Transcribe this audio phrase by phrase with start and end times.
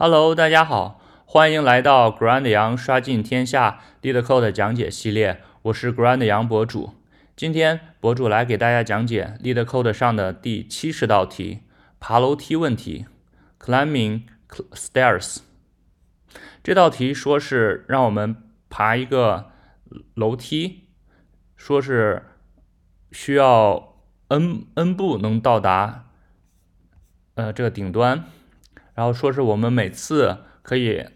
[0.00, 6.94] Hello，大家好，欢迎来到 Grand 杨刷尽天下 LeetCode 讲解系列，我是 Grand 杨博主。
[7.34, 11.62] 今天博主来给大家讲解 LeetCode 上的第七十道题，
[11.98, 13.06] 爬楼梯问题
[13.58, 14.22] ，Climbing
[14.70, 15.38] Stairs。
[16.62, 18.36] 这道题说是让我们
[18.70, 19.50] 爬一个
[20.14, 20.84] 楼梯，
[21.56, 22.22] 说是
[23.10, 23.96] 需要
[24.28, 26.06] n n 步能到达
[27.34, 28.26] 呃这个顶端。
[28.98, 31.06] 然后说是我们每次可以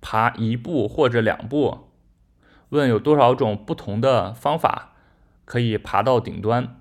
[0.00, 1.88] 爬一步或者两步，
[2.68, 4.92] 问有多少种不同的方法
[5.44, 6.76] 可以爬到顶端。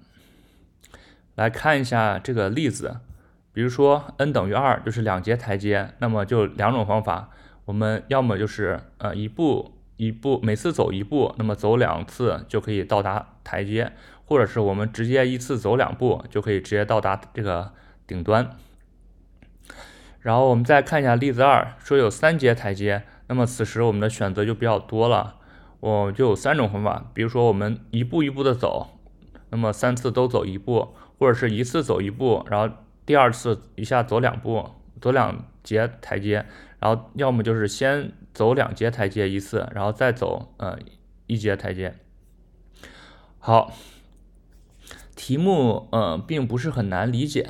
[1.34, 2.97] 来看一下这个例子，
[3.52, 7.31] 比如说 n 等于二就是两节台阶，那么就两种方法，
[7.66, 13.91] 我们要么就是呃一步一步，每次走一步，那么走两次就可以到达台阶，
[14.25, 17.72] 或者是我们直接一次走两步就可以直接到达这个
[18.05, 18.55] 顶端。
[20.21, 25.38] 然后我们再看一下例子二，说有三节台阶，那么此时我们的选择就比较多了，
[25.80, 28.99] 我就有三种方法，比如说我们一步一步的走，
[29.49, 34.69] 那么三次都走一步，或者是一次走一步，然后第二次一下走两步，
[35.02, 36.45] 走两节台阶，
[36.80, 40.77] 然后要么就是先走两节台阶一次，然后再走呃
[41.25, 41.95] 一节台阶。
[43.39, 43.73] 好，
[45.16, 47.49] 题目嗯并不是很难理解。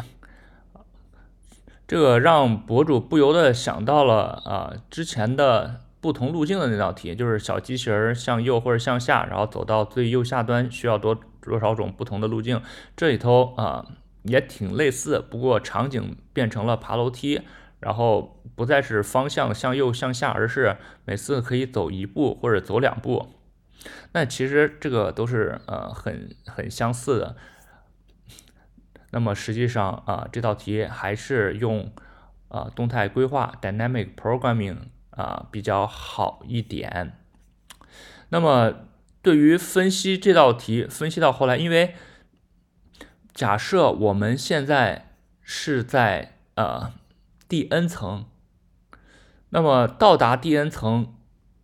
[1.92, 12.61] 这个让博主不由得想到了啊，之前的不同路径的那道题，就是小机器人向右或者向下，然后走到最右下端需要多多少种不同的路径。
[12.95, 13.86] 这里头啊
[14.23, 17.42] 也挺类似，不过场景变成了爬楼梯，
[17.81, 23.28] 然后不再是方向向右向下，而是每次可以走一步或者走两步。
[24.14, 27.36] 那其实这个都是呃很很相似的。
[29.12, 31.92] 那么实际上啊，这道题还是用
[32.48, 34.78] 啊动态规划 （dynamic programming）
[35.09, 37.17] 啊比较好一点。
[38.30, 38.73] 那么
[39.22, 41.94] 对于分析这道题，分析到后来，因为
[43.33, 46.94] 假设我们现在是在呃
[47.50, 48.26] 第 n 层，
[49.50, 51.14] 那么到达第 n 层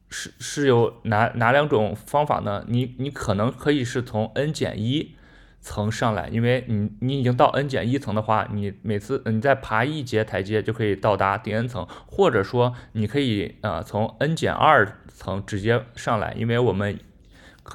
[0.09, 2.65] 是是有哪哪两种方法呢？
[2.67, 5.15] 你你可能可以是从 n 减一。
[5.59, 16.97] 层上来，因为你你已经到 n 减一层的话，你每次你再爬一节台阶就可以到达第 n 层，或者说你可以呃从 n 减二层直接上来，因为我们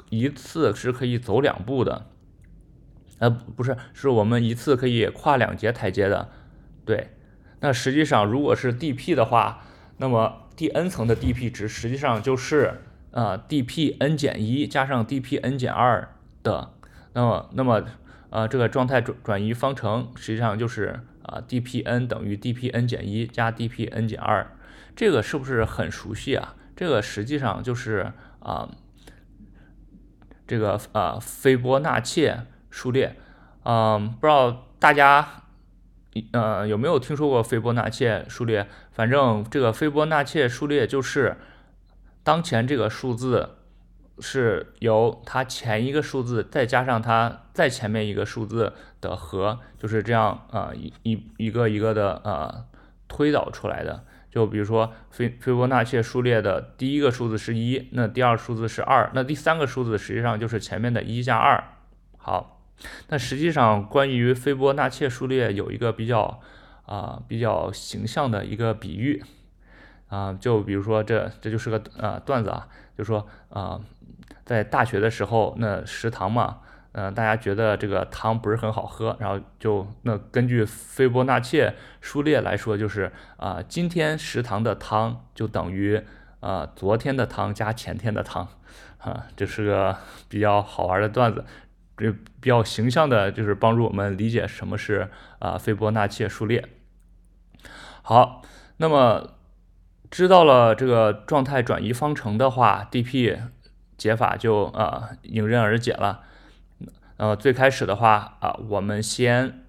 [0.09, 2.07] 一次是可以走两步的，
[3.19, 6.29] 呃不是，是我们一次可以跨两节台阶的，
[6.85, 7.09] 对。
[7.59, 9.65] 那实际上如果是 dp 的话，
[9.97, 16.73] 那么第 n 层的 dp 值实际上就是呃 dp n 减一加上 dp n 减二的。
[17.13, 17.83] 那么，那么，
[18.31, 24.47] 呃，这个状态转转移方程实际上就是啊，dpn 等于 dpn 减一加 dpn 减二，
[24.95, 26.55] 这个是不是很熟悉啊？
[26.75, 28.67] 这个实际上就是啊，
[30.47, 33.15] 这个啊，斐波那切数列，
[33.63, 35.43] 嗯，不知道大家
[36.31, 38.67] 呃有没有听说过斐波那切数列？
[38.91, 41.37] 反正这个斐波那切数列就是
[42.23, 43.57] 当前这个数字。
[44.19, 52.65] 是由它前一个数字再加上它再前面一个数字的和，就是这样啊一一一个一个的啊
[53.07, 54.05] 推导出来的。
[54.29, 61.63] 就比如说斐斐波那切数列的第一个数字是一，那第二数字是二，那第三个数字实际上就是前面的一加二。
[62.17, 62.61] 好，
[63.09, 66.39] 那实际上关于斐波那切数列有一个比较
[66.85, 69.23] 啊比较形象的一个比喻
[70.07, 73.81] 啊，就比如说这这就是个呃段子啊，就说啊。
[74.45, 76.59] 在大学的时候，那食堂嘛，
[76.91, 86.01] 嗯，大家觉得这个汤不是很好喝，然后就那根据斐波那切数列来说，就是啊，今天食堂的汤就等于
[86.41, 88.47] 啊昨天的汤加前天的汤，
[88.97, 89.95] 啊，这是个
[90.27, 91.45] 比较好玩的段子，
[91.97, 95.09] 这比较形象的，就是帮助我们理解什么是
[95.39, 96.67] 啊斐波那切数列。
[98.01, 98.41] 好，
[98.77, 99.35] 那么
[100.11, 103.39] 知道了这个状态转移方程的话，dp。
[104.03, 106.23] 解法就啊迎刃而解了。
[107.15, 109.63] 呃，最开始的话啊，我们先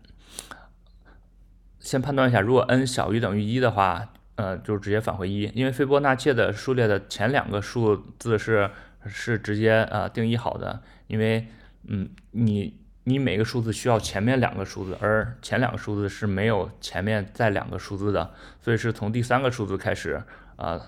[1.78, 8.68] 先判断一下，如果 n 小于等于一的话，呃，就直接返回一，因为斐波那切的数列的前两个数字是
[9.06, 11.46] 是直接呃定义好的，因为
[11.86, 20.20] 嗯，你你每个数字需要前面两个数字，而前两个数字是没有前面再两个数字的，所以是从第三个数字开始
[20.56, 20.80] 啊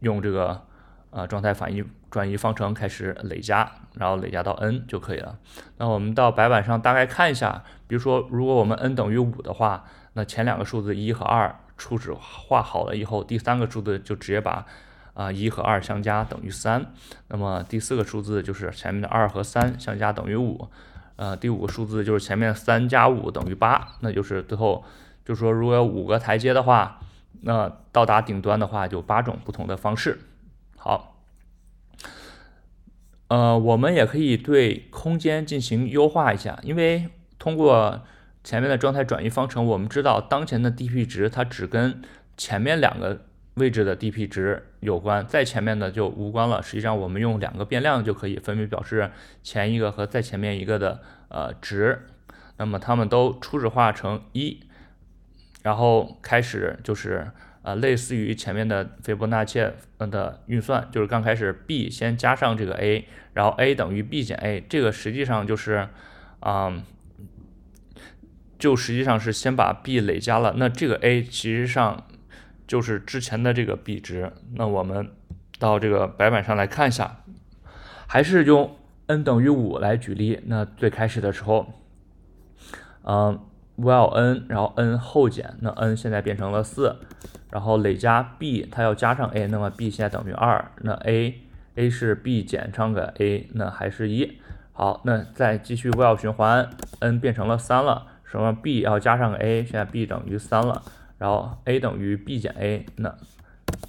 [0.00, 0.66] 用这个。
[1.14, 5.38] 啊，状态反应转移方程开始累加，然后累加到 n 就可以了。
[5.78, 9.84] 那我们到白板上大概看一下，比如说，如果我们 n 等于五的话，
[10.14, 14.66] 那前两个数字一和二初始化好了以后，第三个数字就直接把
[15.12, 16.84] 啊一和二相加等于三。
[17.28, 20.68] 那么第四个数字就是前面的二和三相加等于五。
[21.14, 23.96] 呃，第五个数字就是前面三加五等于八。
[24.00, 24.82] 那就是最后
[25.24, 26.98] 就说如果有五个台阶的话，
[27.42, 30.18] 那到达顶端的话就八种不同的方式。
[30.84, 31.16] 好，
[33.28, 37.08] 呃，我们也可以对空间进行优化一下，因为
[37.38, 38.02] 通过
[38.42, 42.02] 前面的状态转移方程，我们知道当前的 dp 值它只跟
[42.36, 46.62] 前面两个位置的 dp 值有关，在前面的就无关了。
[46.62, 49.10] 实际上，我们用两个变量就可以分别表示
[49.42, 52.04] 前一个和在前面一个的呃值，
[52.58, 54.60] 那么它们都初始化成一，
[55.62, 57.30] 然后开始就是
[57.64, 59.58] 呃类似于前面的斐波那契
[59.98, 65.88] 的运算，就是刚开始 b 先加上这个 a，然后 a 等于 b 减 a，这个实际上就是
[66.38, 66.84] 啊。
[68.56, 72.04] 就实际上是先把 b 累加了，那这个 a 其实上
[72.66, 74.32] 就是之前的这个 b 值。
[74.54, 75.10] 那我们
[75.58, 77.24] 到这个白板上来看一下，
[78.06, 78.74] 还是用
[79.08, 80.40] n 等于五来举例。
[80.46, 81.74] 那最开始的时候，
[83.02, 83.38] 嗯
[83.76, 86.96] ，while n，然后 n 后减，那 n 现在变成了四，
[87.54, 94.40] 然后累加 b，它要加上 a，那么 b 现在等于二，那 a，a 是 b 减上个 a，那还是一。
[94.72, 96.68] 好，那再继续 while 循环
[96.98, 98.08] ，n 变成了三了。
[98.24, 100.82] 什么 b 要加上个 a，现在 b 等于三了，
[101.16, 103.14] 然后 a 等于 b 减 a，那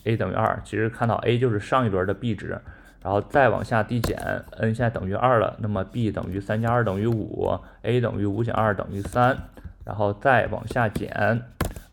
[0.03, 2.49] a 等于二，其实看到 a 就是上一轮的 b 值，
[3.01, 4.15] 然后再往下递减
[4.59, 9.35] ，n 现在等于二了，那么 b 等于三加二等于五，a 等于五减二等于三，
[9.83, 11.41] 然后再往下减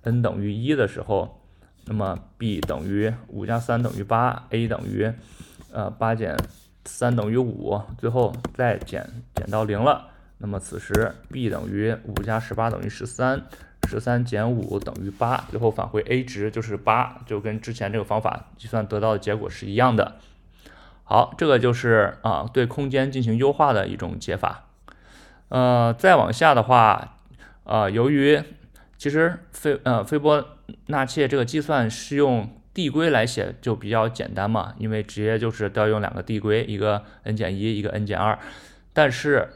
[0.02, 1.41] ，n 等于一的时候，
[1.86, 5.12] 那么 b 等于五加三等于八，a 等于
[5.72, 6.36] 呃八减
[6.84, 10.08] 三等于五，最后再减减到零了。
[10.38, 13.42] 那么此时 b 等于五加十八等于十三，
[13.88, 20.16] 十三减五等于八，最后返回 a 值就是八，就跟之前这个方法计算得到的结果是一样的。
[21.04, 24.64] 好，这个就是啊对空间进行优化的一种解法。
[25.48, 27.18] 呃，再往下的话，
[27.64, 28.42] 呃，由于
[29.02, 30.46] 其实斐呃斐波
[30.86, 38.38] 那契这个计算是用递归来写就比较简单嘛，因为直接就是调用两个递归，一个 n 减一，一个 n 减二，
[38.92, 39.48] 但是。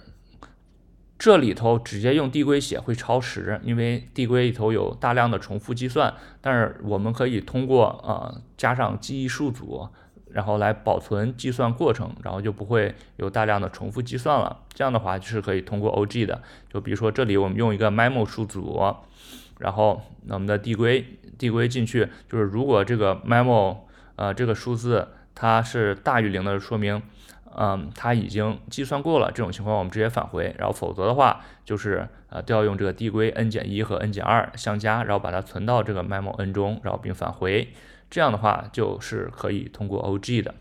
[1.19, 6.12] 这里头直接用递归写会超时，因为递归里头有大量的重复计算。
[6.43, 9.88] 但是我们可以通过呃加上记忆数组，
[10.32, 14.64] 然后来保存计算过程，然后就不会有大量的重复计算了。
[14.73, 16.43] 这样的话就是可以通过 OG 的。
[16.73, 18.94] 就比如说这里我们用一个 memo 数组，
[19.58, 21.05] 然后我们的递归
[21.38, 23.76] 递归进去，就是如果这个 memo
[24.17, 27.02] 呃这个数字它是大于零的，说明。
[27.58, 37.72] 嗯，它已经计算过了，这种情况我们直接返回，然后否则的话就是呃调用这个递归 n 减一和 n 减二相加，然后把它存到这个 memo n 中，然后并返回，
[38.11, 40.55] 这样的话就是可以通过 OG 的。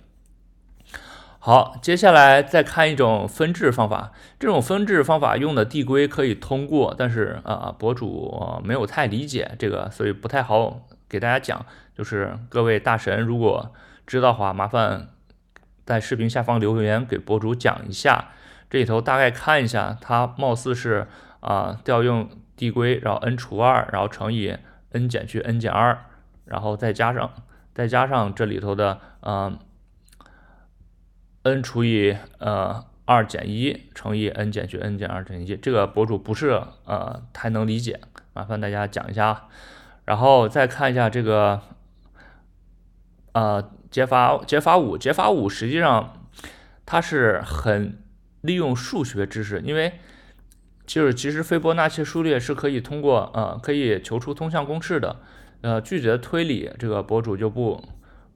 [1.39, 11.65] 好，接下来再看一种分制方法，这种分制方法用的递归可以通过，但是啊博主没有太理解这个，所以不太好给大家讲，
[11.95, 13.71] 就是各位大神如果
[14.07, 15.09] 知道的话，麻烦。
[15.85, 18.29] 在视频下方留言给博主讲一下，
[18.71, 21.05] 这里头大概看一下，它貌似是
[21.41, 24.57] 啊调用递归，然后 n 除二，然后乘以
[24.93, 26.05] n 减去 n 减二，
[26.45, 27.31] 然后再加上
[27.73, 29.59] 再加上这里头的嗯
[31.43, 37.99] n 除以呃二减一乘以 n 减去 n 减二乘以一，这个博主不是呃太能理解，
[38.33, 39.47] 麻烦大家讲一下，
[40.05, 41.61] 然后再看一下这个
[43.33, 43.71] 呃。
[43.91, 46.27] 解法解法五，解法五实际上
[46.85, 48.03] 它是很
[48.41, 50.01] 利用数学知识，因为
[50.85, 55.21] 就是其实斐波那契数列是可以通过呃可以求出通项公式的，
[55.65, 57.83] 呃具体的推理这个博主就不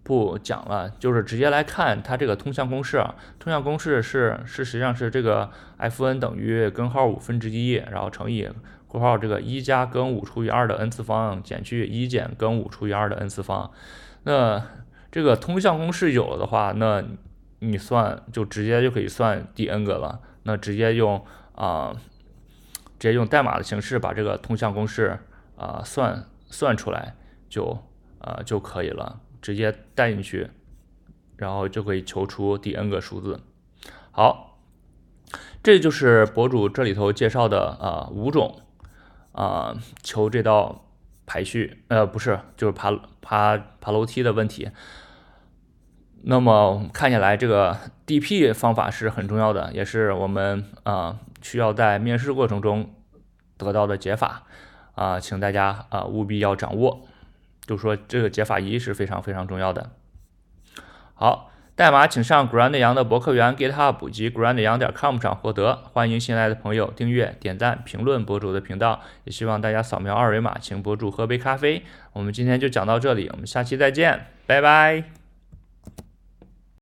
[0.01, 3.03] 不讲了，就是直接来看它这个通项公式，
[3.37, 8.49] 通项公式是是实际上是这个 f n 等于根号五分之一，然后乘以
[8.87, 13.69] 括号这个一加根五除以二的 n 次方减去一减根五除以二的 n 次方，
[14.23, 14.61] 那。
[15.11, 17.03] 这个通项公式有了的话，那
[17.61, 20.19] 你算就直接就可以算第 n 个了。
[20.43, 21.91] 那直接用啊，
[22.99, 25.17] 直接用代码的形式把这个通项公式
[25.57, 27.15] 啊算算出来
[27.49, 27.77] 就
[28.19, 30.49] 啊就可以了，直接带进去，
[31.35, 33.41] 然后就可以求出第 n 个数字。
[34.11, 34.59] 好，
[35.61, 38.61] 这就是博主这里头介绍的啊五种
[39.31, 40.85] 啊求这道。
[41.31, 42.91] 排序呃不是，就是爬
[43.21, 44.71] 爬爬楼梯的问题。
[46.23, 47.77] 那么看下来，这个
[48.07, 52.95] DP 方法是很重要的，也是我们啊需要在面试过程中
[53.57, 54.47] 得到的解法
[54.95, 57.05] 啊，请大家啊务必要掌握。
[57.69, 59.91] 就说这个解法一是非常非常重要的。
[61.13, 65.83] 好，代码请上 Grand 羊的博客园 GitHub 及 Grand 羊点 com 上获得。
[65.93, 71.83] 欢迎新来的朋友订阅、点赞、评论博主的频道，也希望大家扫描二维码请博主喝杯咖啡。
[72.13, 75.18] 我们今天就讲到这里，我们下期再见，拜拜。